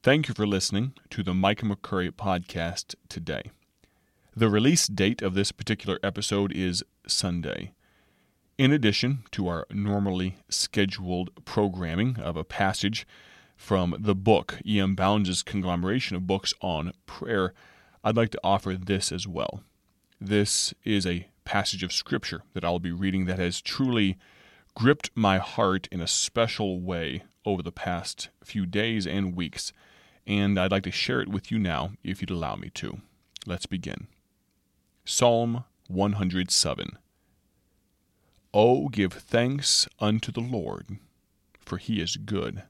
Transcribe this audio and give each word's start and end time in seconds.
Thank 0.00 0.28
you 0.28 0.34
for 0.34 0.46
listening 0.46 0.92
to 1.10 1.24
the 1.24 1.34
Micah 1.34 1.66
McCurry 1.66 2.12
podcast 2.12 2.94
today. 3.08 3.50
The 4.34 4.48
release 4.48 4.86
date 4.86 5.22
of 5.22 5.34
this 5.34 5.50
particular 5.50 5.98
episode 6.04 6.52
is 6.52 6.84
Sunday. 7.08 7.72
In 8.58 8.70
addition 8.70 9.24
to 9.32 9.48
our 9.48 9.66
normally 9.72 10.36
scheduled 10.48 11.44
programming 11.44 12.16
of 12.20 12.36
a 12.36 12.44
passage 12.44 13.08
from 13.56 13.96
the 13.98 14.14
book, 14.14 14.60
E.M. 14.64 14.94
Bounds' 14.94 15.42
conglomeration 15.42 16.14
of 16.14 16.28
books 16.28 16.54
on 16.60 16.92
prayer, 17.06 17.52
I'd 18.04 18.16
like 18.16 18.30
to 18.30 18.40
offer 18.44 18.74
this 18.74 19.10
as 19.10 19.26
well. 19.26 19.64
This 20.20 20.72
is 20.84 21.08
a 21.08 21.26
passage 21.44 21.82
of 21.82 21.92
Scripture 21.92 22.44
that 22.54 22.64
I'll 22.64 22.78
be 22.78 22.92
reading 22.92 23.26
that 23.26 23.40
has 23.40 23.60
truly 23.60 24.16
gripped 24.76 25.10
my 25.16 25.38
heart 25.38 25.88
in 25.90 26.00
a 26.00 26.06
special 26.06 26.80
way 26.80 27.24
over 27.48 27.62
the 27.62 27.72
past 27.72 28.28
few 28.44 28.66
days 28.66 29.06
and 29.06 29.34
weeks, 29.34 29.72
and 30.26 30.58
I'd 30.58 30.70
like 30.70 30.82
to 30.82 30.90
share 30.90 31.22
it 31.22 31.28
with 31.28 31.50
you 31.50 31.58
now 31.58 31.92
if 32.04 32.20
you'd 32.20 32.30
allow 32.30 32.56
me 32.56 32.70
to. 32.74 33.00
Let's 33.46 33.64
begin. 33.64 34.06
Psalm 35.06 35.64
107 35.86 36.98
Oh, 38.52 38.88
give 38.88 39.14
thanks 39.14 39.88
unto 39.98 40.30
the 40.30 40.40
Lord, 40.40 40.98
for 41.64 41.78
he 41.78 42.00
is 42.00 42.16
good, 42.16 42.64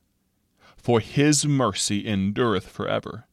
for 0.77 1.01
his 1.01 1.45
mercy 1.45 2.07
endureth 2.07 2.69
forever. 2.69 3.27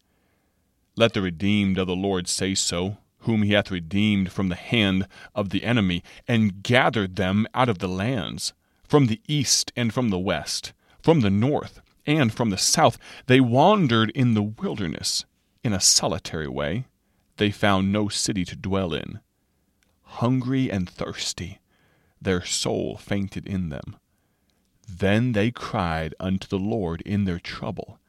Let 0.96 1.14
the 1.14 1.22
redeemed 1.22 1.78
of 1.78 1.86
the 1.86 1.96
Lord 1.96 2.28
say 2.28 2.56
so, 2.56 2.98
whom 3.20 3.44
he 3.44 3.54
hath 3.54 3.70
redeemed 3.70 4.32
from 4.32 4.50
the 4.50 4.56
hand 4.56 5.08
of 5.36 5.50
the 5.50 5.64
enemy, 5.64 6.04
and 6.28 6.64
gathered 6.64 7.16
them 7.16 7.48
out 7.54 7.70
of 7.70 7.78
the 7.78 7.88
lands, 7.88 8.54
from 8.88 9.06
the 9.06 9.22
east 9.28 9.72
and 9.76 9.94
from 9.94 10.10
the 10.10 10.20
west, 10.20 10.74
from 11.06 11.22
the 11.22 11.30
north 11.30 11.82
and 12.08 12.34
from 12.34 12.50
the 12.50 12.58
south. 12.58 12.98
They 13.28 13.40
wandered 13.40 14.10
in 14.16 14.34
the 14.34 14.42
wilderness, 14.42 15.24
in 15.64 15.72
a 15.72 15.80
solitary 15.80 16.48
way. 16.48 16.86
They 17.38 17.52
found 17.52 17.92
no 17.92 18.10
city 18.10 18.44
to 18.46 18.56
dwell 18.56 18.92
in. 18.92 19.20
Hungry 20.02 20.72
and 20.72 20.90
thirsty, 20.90 21.60
their 22.20 22.44
soul 22.44 22.98
fainted 22.98 23.46
in 23.46 23.70
them. 23.70 23.98
Then 24.90 25.34
they 25.34 25.52
cried 25.52 26.16
unto 26.20 26.48
the 26.48 26.58
Lord 26.58 27.02
in 27.02 27.26
their 27.26 27.40
trouble, 27.40 28.00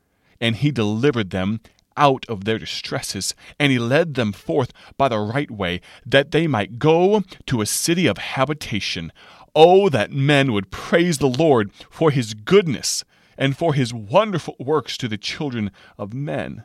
and 0.40 0.56
he 0.56 0.70
delivered 0.70 1.28
them 1.28 1.60
out 1.98 2.24
of 2.30 2.44
their 2.44 2.58
distresses, 2.58 3.34
and 3.58 3.70
he 3.72 3.78
led 3.78 4.14
them 4.14 4.32
forth 4.32 4.72
by 4.96 5.08
the 5.08 5.18
right 5.18 5.50
way, 5.50 5.82
that 6.06 6.30
they 6.30 6.46
might 6.46 6.78
go 6.78 7.22
to 7.44 7.60
a 7.60 7.66
city 7.66 8.06
of 8.06 8.16
habitation. 8.16 9.12
Oh, 9.58 9.88
that 9.88 10.12
men 10.12 10.52
would 10.52 10.70
praise 10.70 11.16
the 11.16 11.30
Lord 11.30 11.72
for 11.88 12.10
his 12.10 12.34
goodness 12.34 13.04
and 13.38 13.56
for 13.56 13.72
his 13.72 13.94
wonderful 13.94 14.54
works 14.58 14.98
to 14.98 15.08
the 15.08 15.16
children 15.16 15.70
of 15.96 16.12
men. 16.12 16.64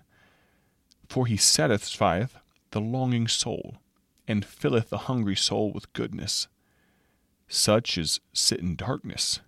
For 1.08 1.26
he 1.26 1.38
satisfieth 1.38 2.36
the 2.72 2.82
longing 2.82 3.30
soul, 3.30 3.78
and 4.28 4.46
filleth 4.46 4.90
the 4.90 5.00
hungry 5.00 5.38
soul 5.38 5.72
with 5.72 5.92
goodness. 5.94 6.50
Such 7.48 7.98
as 7.98 8.20
sit 8.34 8.60
in 8.60 8.76
darkness, 8.76 9.40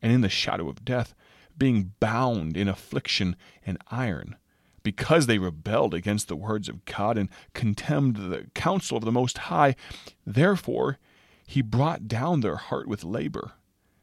and 0.00 0.10
in 0.10 0.22
the 0.22 0.30
shadow 0.30 0.70
of 0.70 0.84
death, 0.84 1.14
being 1.58 1.92
bound 2.00 2.56
in 2.56 2.68
affliction 2.68 3.36
and 3.66 3.76
iron, 3.90 4.36
because 4.82 5.26
they 5.26 5.38
rebelled 5.38 5.92
against 5.92 6.28
the 6.28 6.36
words 6.36 6.70
of 6.70 6.86
God 6.86 7.18
and 7.18 7.28
contemned 7.52 8.16
the 8.16 8.46
counsel 8.54 8.96
of 8.96 9.04
the 9.04 9.12
Most 9.12 9.38
High. 9.38 9.76
Therefore, 10.26 10.98
he 11.48 11.62
brought 11.62 12.06
down 12.08 12.40
their 12.40 12.56
heart 12.56 12.86
with 12.86 13.02
labor. 13.02 13.52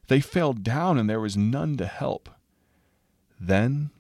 They 0.08 0.20
fell 0.20 0.52
down, 0.52 0.98
and 0.98 1.08
there 1.08 1.20
was 1.20 1.38
none 1.38 1.78
to 1.78 1.86
help. 1.86 2.28
Then 3.40 3.92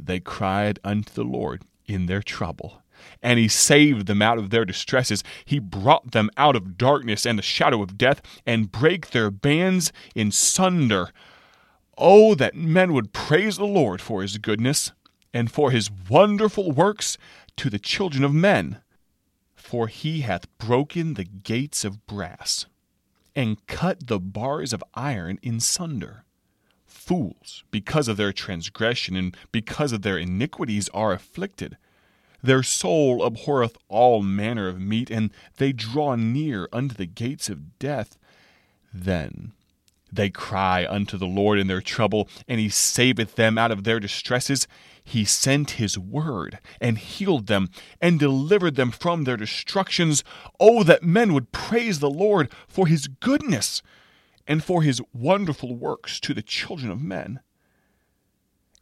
they 0.00 0.20
cried 0.20 0.78
unto 0.82 1.12
the 1.12 1.22
Lord 1.22 1.64
in 1.84 2.06
their 2.06 2.22
trouble, 2.22 2.82
and 3.22 3.38
he 3.38 3.46
saved 3.46 4.06
them 4.06 4.22
out 4.22 4.38
of 4.38 4.48
their 4.48 4.64
distresses. 4.64 5.22
He 5.44 5.58
brought 5.58 6.12
them 6.12 6.30
out 6.38 6.56
of 6.56 6.78
darkness 6.78 7.26
and 7.26 7.38
the 7.38 7.42
shadow 7.42 7.82
of 7.82 7.98
death, 7.98 8.22
and 8.46 8.72
brake 8.72 9.10
their 9.10 9.30
bands 9.30 9.92
in 10.14 10.30
sunder. 10.30 11.10
Oh, 11.98 12.34
that 12.34 12.54
men 12.54 12.94
would 12.94 13.12
praise 13.12 13.58
the 13.58 13.66
Lord 13.66 14.00
for 14.00 14.22
his 14.22 14.38
goodness, 14.38 14.92
and 15.34 15.52
for 15.52 15.70
his 15.70 15.90
wonderful 16.08 16.72
works 16.72 17.18
to 17.58 17.68
the 17.68 17.78
children 17.78 18.24
of 18.24 18.32
men. 18.32 18.80
For 19.54 19.88
he 19.88 20.22
hath 20.22 20.48
broken 20.56 21.14
the 21.14 21.24
gates 21.24 21.84
of 21.84 22.06
brass 22.06 22.64
and 23.36 23.66
cut 23.66 24.06
the 24.06 24.20
bars 24.20 24.72
of 24.72 24.84
iron 24.94 25.38
in 25.42 25.60
sunder. 25.60 26.24
Fools, 26.86 27.64
because 27.70 28.08
of 28.08 28.16
their 28.16 28.32
transgression 28.32 29.16
and 29.16 29.36
because 29.52 29.92
of 29.92 30.02
their 30.02 30.18
iniquities, 30.18 30.88
are 30.94 31.12
afflicted. 31.12 31.76
Their 32.42 32.62
soul 32.62 33.24
abhorreth 33.24 33.76
all 33.88 34.22
manner 34.22 34.68
of 34.68 34.80
meat, 34.80 35.10
and 35.10 35.30
they 35.56 35.72
draw 35.72 36.14
near 36.14 36.68
unto 36.72 36.94
the 36.94 37.06
gates 37.06 37.48
of 37.48 37.78
death. 37.78 38.18
Then 38.92 39.52
they 40.16 40.30
cry 40.30 40.86
unto 40.88 41.16
the 41.16 41.26
Lord 41.26 41.58
in 41.58 41.66
their 41.66 41.80
trouble, 41.80 42.28
and 42.48 42.60
he 42.60 42.68
saveth 42.68 43.36
them 43.36 43.58
out 43.58 43.70
of 43.70 43.84
their 43.84 44.00
distresses. 44.00 44.66
He 45.04 45.24
sent 45.24 45.72
his 45.72 45.98
word 45.98 46.58
and 46.80 46.98
healed 46.98 47.46
them 47.46 47.68
and 48.00 48.18
delivered 48.18 48.76
them 48.76 48.90
from 48.90 49.24
their 49.24 49.36
destructions. 49.36 50.24
Oh, 50.58 50.82
that 50.82 51.02
men 51.02 51.34
would 51.34 51.52
praise 51.52 51.98
the 51.98 52.10
Lord 52.10 52.50
for 52.66 52.86
his 52.86 53.06
goodness 53.06 53.82
and 54.46 54.62
for 54.62 54.82
his 54.82 55.02
wonderful 55.12 55.74
works 55.74 56.20
to 56.20 56.34
the 56.34 56.42
children 56.42 56.90
of 56.90 57.02
men. 57.02 57.40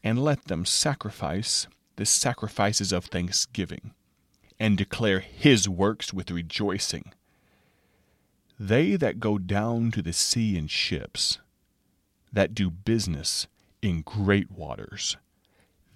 And 0.04 0.22
let 0.22 0.46
them 0.46 0.64
sacrifice 0.64 1.66
the 1.96 2.06
sacrifices 2.06 2.92
of 2.92 3.06
thanksgiving 3.06 3.92
and 4.58 4.78
declare 4.78 5.20
his 5.20 5.68
works 5.68 6.12
with 6.12 6.30
rejoicing. 6.30 7.12
They 8.64 8.94
that 8.94 9.18
go 9.18 9.38
down 9.38 9.90
to 9.90 10.02
the 10.02 10.12
sea 10.12 10.56
in 10.56 10.68
ships, 10.68 11.40
that 12.32 12.54
do 12.54 12.70
business 12.70 13.48
in 13.82 14.02
great 14.02 14.52
waters, 14.52 15.16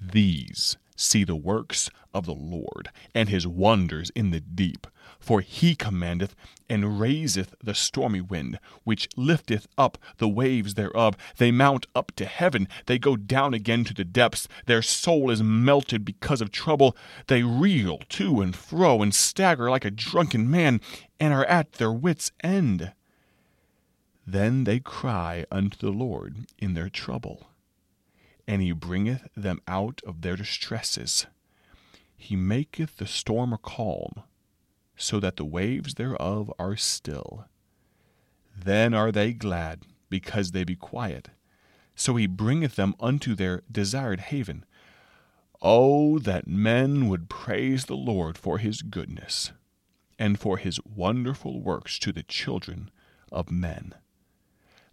these 0.00 0.76
see 0.96 1.24
the 1.24 1.36
works 1.36 1.90
of 2.14 2.26
the 2.26 2.34
Lord, 2.34 2.90
and 3.14 3.28
his 3.28 3.46
wonders 3.46 4.10
in 4.10 4.30
the 4.30 4.40
deep. 4.40 4.86
For 5.20 5.40
he 5.40 5.74
commandeth 5.74 6.34
and 6.68 6.98
raiseth 6.98 7.54
the 7.62 7.74
stormy 7.74 8.20
wind, 8.20 8.58
which 8.84 9.08
lifteth 9.16 9.68
up 9.76 9.98
the 10.18 10.28
waves 10.28 10.74
thereof. 10.74 11.16
They 11.36 11.50
mount 11.50 11.86
up 11.94 12.12
to 12.16 12.24
heaven, 12.24 12.68
they 12.86 12.98
go 12.98 13.16
down 13.16 13.54
again 13.54 13.84
to 13.84 13.94
the 13.94 14.04
depths. 14.04 14.48
Their 14.66 14.82
soul 14.82 15.30
is 15.30 15.42
melted 15.42 16.04
because 16.04 16.40
of 16.40 16.50
trouble. 16.50 16.96
They 17.26 17.42
reel 17.42 17.98
to 18.10 18.40
and 18.40 18.54
fro, 18.54 19.02
and 19.02 19.14
stagger 19.14 19.70
like 19.70 19.84
a 19.84 19.90
drunken 19.90 20.50
man, 20.50 20.80
and 21.20 21.32
are 21.32 21.44
at 21.46 21.72
their 21.72 21.92
wits' 21.92 22.32
end. 22.42 22.92
Then 24.26 24.64
they 24.64 24.80
cry 24.80 25.44
unto 25.50 25.76
the 25.78 25.92
Lord 25.92 26.46
in 26.58 26.74
their 26.74 26.88
trouble 26.88 27.46
and 28.46 28.62
he 28.62 28.72
bringeth 28.72 29.28
them 29.36 29.60
out 29.66 30.00
of 30.06 30.22
their 30.22 30.36
distresses. 30.36 31.26
He 32.16 32.36
maketh 32.36 32.96
the 32.96 33.06
storm 33.06 33.52
a 33.52 33.58
calm, 33.58 34.22
so 34.96 35.20
that 35.20 35.36
the 35.36 35.44
waves 35.44 35.94
thereof 35.94 36.52
are 36.58 36.76
still. 36.76 37.46
Then 38.56 38.94
are 38.94 39.12
they 39.12 39.32
glad, 39.32 39.82
because 40.08 40.52
they 40.52 40.64
be 40.64 40.76
quiet. 40.76 41.30
So 41.94 42.16
he 42.16 42.26
bringeth 42.26 42.76
them 42.76 42.94
unto 43.00 43.34
their 43.34 43.62
desired 43.70 44.20
haven. 44.20 44.64
Oh, 45.60 46.18
that 46.20 46.46
men 46.46 47.08
would 47.08 47.28
praise 47.28 47.86
the 47.86 47.96
Lord 47.96 48.38
for 48.38 48.58
his 48.58 48.82
goodness, 48.82 49.52
and 50.18 50.38
for 50.38 50.56
his 50.58 50.80
wonderful 50.84 51.60
works 51.60 51.98
to 52.00 52.12
the 52.12 52.22
children 52.22 52.90
of 53.32 53.50
men. 53.50 53.94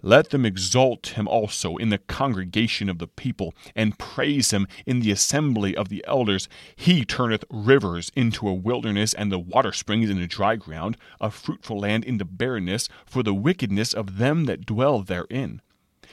Let 0.06 0.32
them 0.32 0.46
exalt 0.46 1.14
him 1.16 1.30
also 1.30 1.78
in 1.78 1.88
the 1.88 1.98
congregation 1.98 2.90
of 2.90 3.00
the 3.00 3.08
people, 3.08 3.56
and 3.74 3.98
praise 3.98 4.52
him 4.52 4.68
in 4.86 5.00
the 5.00 5.12
assembly 5.12 5.78
of 5.78 5.88
the 5.88 6.04
elders. 6.06 6.50
He 6.76 7.06
turneth 7.06 7.46
rivers 7.50 8.12
into 8.14 8.50
a 8.50 8.54
wilderness, 8.54 9.14
and 9.14 9.32
the 9.32 9.40
water 9.40 9.72
springs 9.72 10.10
into 10.10 10.28
dry 10.28 10.58
ground, 10.58 10.98
a 11.22 11.32
fruitful 11.32 11.80
land 11.80 12.04
into 12.04 12.26
barrenness, 12.26 12.90
for 13.06 13.24
the 13.24 13.34
wickedness 13.34 13.94
of 13.94 14.18
them 14.18 14.44
that 14.44 14.66
dwell 14.66 15.04
therein. 15.04 15.62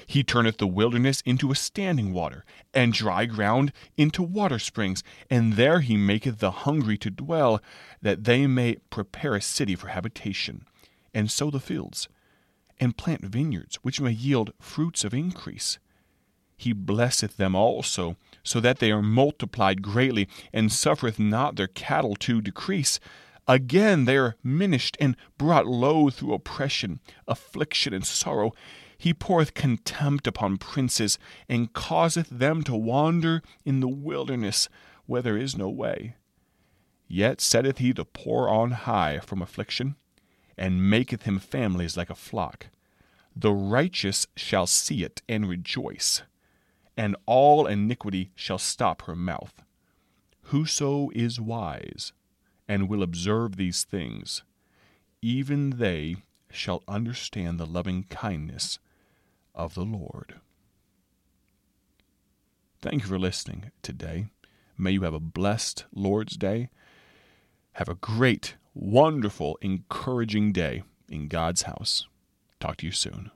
He 0.06 0.22
turneth 0.22 0.58
the 0.58 0.68
wilderness 0.68 1.20
into 1.22 1.50
a 1.50 1.56
standing 1.56 2.12
water, 2.12 2.44
and 2.72 2.92
dry 2.92 3.26
ground 3.26 3.72
into 3.96 4.22
water 4.22 4.60
springs, 4.60 5.02
and 5.28 5.54
there 5.54 5.80
he 5.80 5.96
maketh 5.96 6.38
the 6.38 6.52
hungry 6.52 6.96
to 6.98 7.10
dwell, 7.10 7.60
that 8.00 8.22
they 8.22 8.46
may 8.46 8.76
prepare 8.88 9.34
a 9.34 9.42
city 9.42 9.74
for 9.74 9.88
habitation, 9.88 10.64
and 11.12 11.28
sow 11.28 11.50
the 11.50 11.58
fields 11.58 12.06
and 12.80 12.96
plant 12.96 13.24
vineyards, 13.24 13.76
which 13.82 14.00
may 14.00 14.10
yield 14.10 14.52
fruits 14.58 15.04
of 15.04 15.14
increase. 15.14 15.78
He 16.56 16.72
blesseth 16.72 17.36
them 17.36 17.54
also, 17.54 18.16
so 18.42 18.58
that 18.60 18.80
they 18.80 18.90
are 18.90 19.02
multiplied 19.02 19.82
greatly, 19.82 20.28
and 20.52 20.72
suffereth 20.72 21.18
not 21.18 21.56
their 21.56 21.68
cattle 21.68 22.16
to 22.16 22.40
decrease. 22.40 22.98
Again 23.46 24.04
they 24.04 24.16
are 24.16 24.36
minished 24.42 24.96
and 25.00 25.16
brought 25.38 25.66
low 25.66 26.10
through 26.10 26.34
oppression, 26.34 27.00
affliction, 27.28 27.94
and 27.94 28.06
sorrow. 28.06 28.52
He 28.98 29.14
poureth 29.14 29.54
contempt 29.54 30.26
upon 30.26 30.58
princes, 30.58 31.18
and 31.48 31.72
causeth 31.72 32.28
them 32.28 32.62
to 32.64 32.76
wander 32.76 33.42
in 33.64 33.80
the 33.80 33.88
wilderness, 33.88 34.68
where 35.06 35.22
there 35.22 35.38
is 35.38 35.56
no 35.56 35.70
way. 35.70 36.16
Yet 37.08 37.40
setteth 37.40 37.78
he 37.78 37.92
the 37.92 38.04
poor 38.04 38.48
on 38.48 38.72
high 38.72 39.18
from 39.20 39.40
affliction, 39.40 39.96
and 40.60 40.88
maketh 40.88 41.22
him 41.22 41.38
families 41.38 41.96
like 41.96 42.10
a 42.10 42.14
flock. 42.14 42.66
The 43.34 43.52
righteous 43.52 44.26
shall 44.36 44.66
see 44.66 45.02
it 45.02 45.22
and 45.26 45.48
rejoice, 45.48 46.22
and 46.96 47.16
all 47.24 47.66
iniquity 47.66 48.30
shall 48.34 48.58
stop 48.58 49.02
her 49.02 49.16
mouth. 49.16 49.62
Whoso 50.44 51.10
is 51.14 51.40
wise, 51.40 52.12
and 52.68 52.88
will 52.88 53.02
observe 53.02 53.56
these 53.56 53.84
things, 53.84 54.42
even 55.22 55.70
they 55.78 56.16
shall 56.50 56.82
understand 56.86 57.58
the 57.58 57.66
loving 57.66 58.04
kindness 58.04 58.78
of 59.54 59.74
the 59.74 59.84
Lord. 59.84 60.34
Thank 62.82 63.02
you 63.02 63.08
for 63.08 63.18
listening 63.18 63.70
today. 63.82 64.26
May 64.76 64.92
you 64.92 65.02
have 65.02 65.14
a 65.14 65.20
blessed 65.20 65.84
Lord's 65.94 66.36
Day. 66.36 66.70
Have 67.72 67.88
a 67.88 67.94
great, 67.94 68.56
wonderful, 68.74 69.58
encouraging 69.60 70.52
day 70.52 70.82
in 71.08 71.28
God's 71.28 71.62
house. 71.62 72.06
Talk 72.58 72.76
to 72.78 72.86
you 72.86 72.92
soon. 72.92 73.30